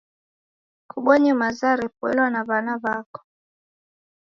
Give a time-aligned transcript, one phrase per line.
[0.91, 3.19] Kubonye maza repoilwa na wana wako